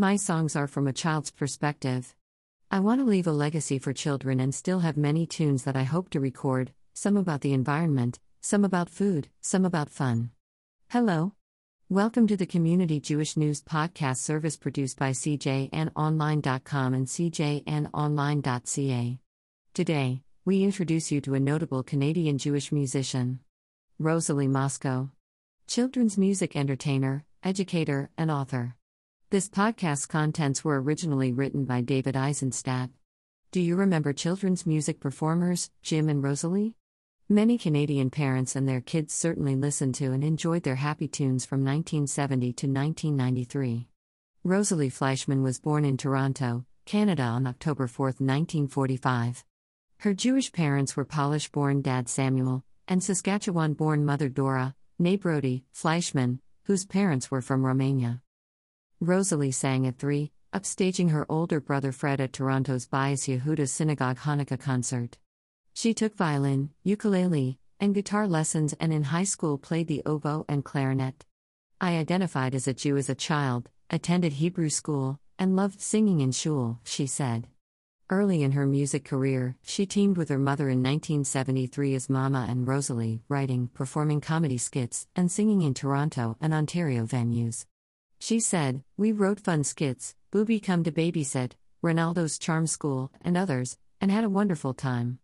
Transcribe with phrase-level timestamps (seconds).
[0.00, 2.14] My songs are from a child's perspective.
[2.70, 5.82] I want to leave a legacy for children and still have many tunes that I
[5.82, 10.30] hope to record, some about the environment, some about food, some about fun.
[10.88, 11.34] Hello.
[11.90, 19.18] Welcome to the Community Jewish News podcast service produced by CJNOnline.com and CJNOnline.ca.
[19.74, 23.40] Today, we introduce you to a notable Canadian Jewish musician,
[23.98, 25.10] Rosalie Moscoe.
[25.66, 28.76] Children's music entertainer, educator, and author.
[29.30, 32.90] This podcast's contents were originally written by David Eisenstadt.
[33.52, 36.74] Do you remember children's music performers, Jim and Rosalie?
[37.28, 41.60] Many Canadian parents and their kids certainly listened to and enjoyed their happy tunes from
[41.60, 43.86] 1970 to 1993.
[44.42, 49.44] Rosalie Fleischman was born in Toronto, Canada on October 4, 1945.
[49.98, 55.62] Her Jewish parents were Polish born dad Samuel and Saskatchewan born mother Dora, née Brody,
[55.72, 58.22] Fleischman, whose parents were from Romania.
[59.02, 64.60] Rosalie sang at three, upstaging her older brother Fred at Toronto's Bias Yehuda Synagogue Hanukkah
[64.60, 65.16] concert.
[65.72, 70.66] She took violin, ukulele, and guitar lessons and in high school played the oboe and
[70.66, 71.24] clarinet.
[71.80, 76.32] I identified as a Jew as a child, attended Hebrew school, and loved singing in
[76.32, 77.46] shul, she said.
[78.10, 82.68] Early in her music career, she teamed with her mother in 1973 as Mama and
[82.68, 87.64] Rosalie, writing, performing comedy skits, and singing in Toronto and Ontario venues.
[88.20, 93.78] She said, We wrote fun skits, Booby Come to Babysit, Ronaldo's Charm School, and others,
[94.00, 95.18] and had a wonderful time.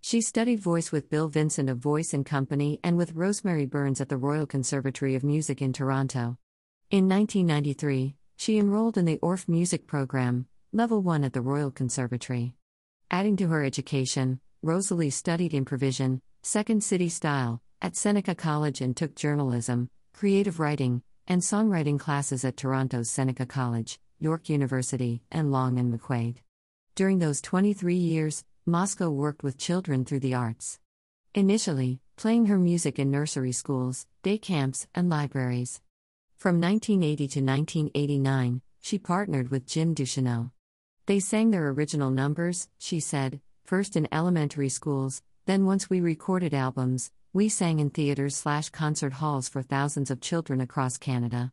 [0.00, 4.08] She studied voice with Bill Vincent of Voice and Company and with Rosemary Burns at
[4.08, 6.38] the Royal Conservatory of Music in Toronto.
[6.90, 12.54] In 1993, she enrolled in the Orff Music Program, Level 1 at the Royal Conservatory.
[13.10, 19.14] Adding to her education, Rosalie studied improvisation, Second City style, at Seneca College and took
[19.14, 25.92] journalism, creative writing, and songwriting classes at Toronto's Seneca College, York University, and Long and
[25.92, 26.38] McQuade.
[26.94, 30.80] During those 23 years, Moscoe worked with children through the arts.
[31.34, 35.82] Initially, playing her music in nursery schools, day camps, and libraries.
[36.36, 40.50] From 1980 to 1989, she partnered with Jim Ducheneau.
[41.06, 46.54] They sang their original numbers, she said, first in elementary schools, then once we recorded
[46.54, 51.52] albums, we sang in theaters slash concert halls for thousands of children across Canada.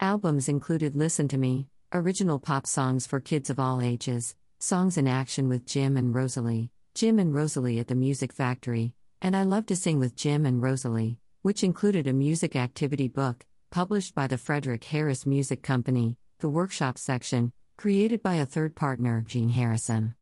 [0.00, 5.06] Albums included Listen to Me, original pop songs for kids of all ages, songs in
[5.06, 9.66] action with Jim and Rosalie, Jim and Rosalie at the Music Factory, and I Love
[9.66, 14.38] to Sing with Jim and Rosalie, which included a music activity book, published by the
[14.38, 20.16] Frederick Harris Music Company, the workshop section, created by a third partner, Gene Harrison.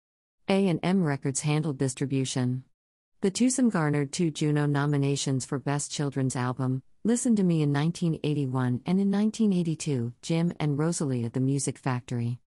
[0.48, 2.64] A&M Records handled distribution.
[3.22, 8.80] The twosome garnered two Juno nominations for Best Children's Album, Listen to Me in 1981
[8.86, 12.38] and in 1982, Jim and Rosalie at the Music Factory.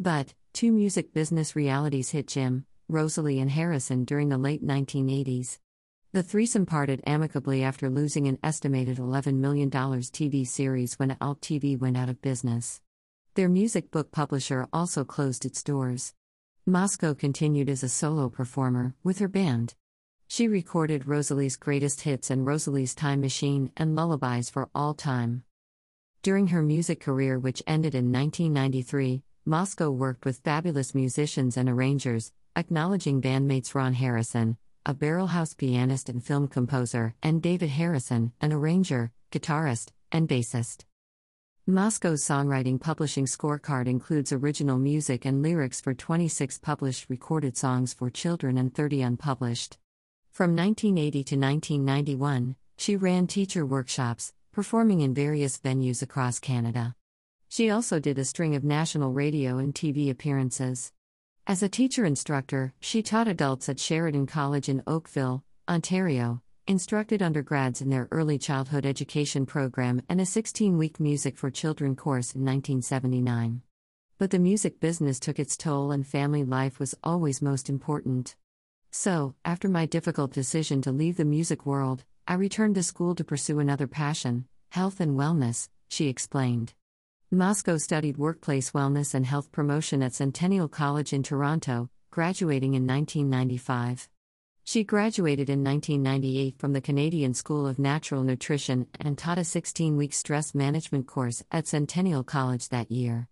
[0.00, 5.58] But, two music business realities hit Jim, Rosalie, and Harrison during the late 1980s.
[6.12, 11.78] The threesome parted amicably after losing an estimated $11 million TV series when Alt TV
[11.78, 12.80] went out of business.
[13.34, 16.14] Their music book publisher also closed its doors.
[16.64, 19.74] Moscoe continued as a solo performer, with her band.
[20.34, 25.44] She recorded Rosalie's greatest hits and Rosalie's Time Machine and Lullabies for All Time.
[26.24, 32.32] During her music career, which ended in 1993, Moscoe worked with fabulous musicians and arrangers,
[32.56, 39.12] acknowledging bandmates Ron Harrison, a barrelhouse pianist and film composer, and David Harrison, an arranger,
[39.30, 40.84] guitarist, and bassist.
[41.64, 48.10] Moscoe's songwriting publishing scorecard includes original music and lyrics for 26 published recorded songs for
[48.10, 49.78] children and 30 unpublished.
[50.34, 56.96] From 1980 to 1991, she ran teacher workshops, performing in various venues across Canada.
[57.48, 60.90] She also did a string of national radio and TV appearances.
[61.46, 67.80] As a teacher instructor, she taught adults at Sheridan College in Oakville, Ontario, instructed undergrads
[67.80, 72.40] in their early childhood education program, and a 16 week music for children course in
[72.40, 73.62] 1979.
[74.18, 78.34] But the music business took its toll, and family life was always most important.
[78.96, 83.24] So, after my difficult decision to leave the music world, I returned to school to
[83.24, 86.74] pursue another passion health and wellness, she explained.
[87.28, 94.08] Moscoe studied workplace wellness and health promotion at Centennial College in Toronto, graduating in 1995.
[94.62, 99.96] She graduated in 1998 from the Canadian School of Natural Nutrition and taught a 16
[99.96, 103.26] week stress management course at Centennial College that year.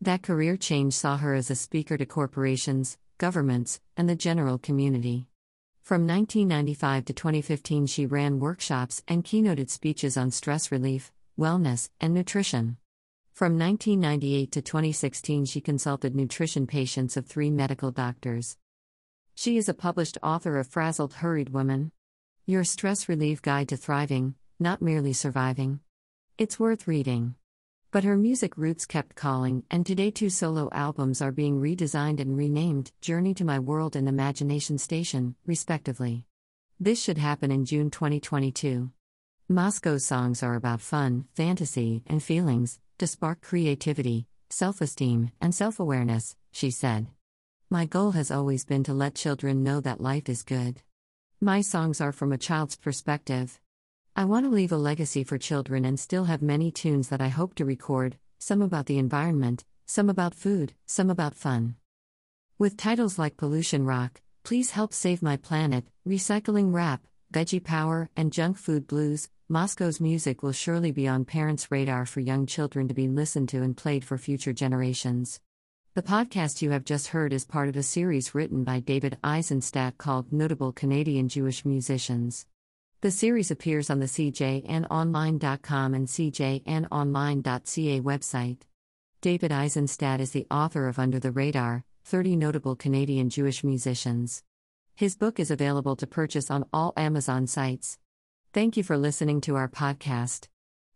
[0.00, 5.28] That career change saw her as a speaker to corporations, governments, and the general community.
[5.80, 12.12] From 1995 to 2015, she ran workshops and keynoted speeches on stress relief, wellness, and
[12.12, 12.78] nutrition.
[13.32, 18.56] From 1998 to 2016, she consulted nutrition patients of three medical doctors.
[19.36, 21.92] She is a published author of Frazzled Hurried Woman.
[22.44, 25.78] Your Stress Relief Guide to Thriving, Not Merely Surviving.
[26.38, 27.36] It's worth reading.
[27.92, 32.34] But her music roots kept calling, and today two solo albums are being redesigned and
[32.34, 36.24] renamed Journey to My World and Imagination Station, respectively.
[36.80, 38.90] This should happen in June 2022.
[39.46, 45.78] Moscoe's songs are about fun, fantasy, and feelings to spark creativity, self esteem, and self
[45.78, 47.08] awareness, she said.
[47.68, 50.80] My goal has always been to let children know that life is good.
[51.42, 53.60] My songs are from a child's perspective.
[54.14, 57.28] I want to leave a legacy for children and still have many tunes that I
[57.28, 61.76] hope to record, some about the environment, some about food, some about fun.
[62.58, 68.34] With titles like Pollution Rock, Please Help Save My Planet, Recycling Rap, Veggie Power, and
[68.34, 72.94] Junk Food Blues, Moscoe's music will surely be on parents' radar for young children to
[72.94, 75.40] be listened to and played for future generations.
[75.94, 79.96] The podcast you have just heard is part of a series written by David Eisenstadt
[79.96, 82.44] called Notable Canadian Jewish Musicians.
[83.02, 88.58] The series appears on the cjnonline.com and cjnonline.ca website.
[89.20, 94.44] David Eisenstadt is the author of Under the Radar 30 Notable Canadian Jewish Musicians.
[94.94, 97.98] His book is available to purchase on all Amazon sites.
[98.52, 100.46] Thank you for listening to our podcast.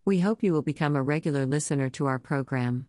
[0.04, 2.86] We hope you will become a regular listener to our program.